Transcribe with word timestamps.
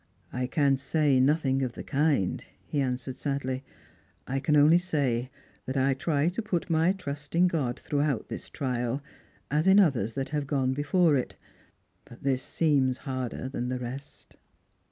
"I 0.43 0.47
can 0.47 0.77
say 0.77 1.19
nothing 1.19 1.61
of 1.61 1.73
the 1.73 1.83
kind," 1.83 2.43
he 2.65 2.81
answered 2.81 3.17
sadly. 3.17 3.63
"1 4.25 4.39
can 4.41 4.55
only 4.55 4.79
say 4.79 5.29
that 5.67 5.77
I 5.77 5.93
try 5.93 6.27
to 6.29 6.41
put 6.41 6.71
my 6.71 6.91
trust 6.91 7.35
in 7.35 7.45
God 7.47 7.79
throughout 7.79 8.27
thia 8.27 8.49
trial, 8.51 9.03
as 9.51 9.67
in 9.67 9.79
others 9.79 10.15
that 10.15 10.29
have 10.29 10.47
gone 10.47 10.73
before 10.73 11.15
it. 11.15 11.35
But 12.03 12.23
this 12.23 12.41
seems 12.41 12.97
harder 13.05 13.47
than 13.47 13.69
the 13.69 13.77
rest." 13.77 14.37